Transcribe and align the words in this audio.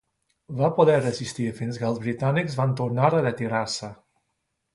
Va 0.61 0.69
poder 0.77 0.95
resistir 1.03 1.45
fins 1.59 1.77
que 1.83 1.87
els 1.89 1.99
britànics 2.07 2.57
van 2.63 2.75
tornar 2.81 3.07
a 3.11 3.21
retirar-se. 3.27 3.93